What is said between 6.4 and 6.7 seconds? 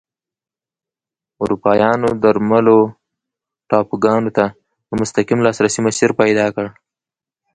کړ.